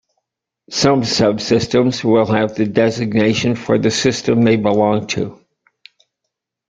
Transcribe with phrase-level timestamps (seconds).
[0.71, 5.39] Some subsystems will have the designation for the system they belong to.